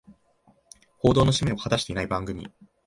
[0.97, 2.49] 報道の使命を果たしてない番組